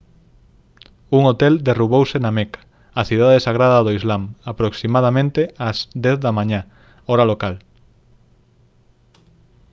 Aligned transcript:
un 1.17 1.21
hotel 1.29 1.55
derrubouse 1.67 2.17
na 2.21 2.31
meca 2.37 2.61
a 2.99 3.01
cidade 3.09 3.43
sagrada 3.47 3.85
do 3.85 3.95
islam 3.99 4.23
aproximadamente 4.51 5.41
ás 5.67 5.77
10 6.03 6.17
da 6.25 6.35
mañá 6.37 6.61
hora 7.09 7.25
local 7.31 7.55